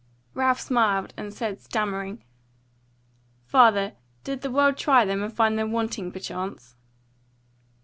Ralph 0.33 0.59
smiled, 0.59 1.13
and 1.15 1.31
said 1.31 1.61
stammering: 1.61 2.23
"Father, 3.45 3.93
did 4.23 4.41
the 4.41 4.49
world 4.49 4.75
try 4.75 5.05
them, 5.05 5.21
and 5.21 5.31
find 5.31 5.59
them 5.59 5.71
wanting 5.71 6.11
perchance?" 6.11 6.75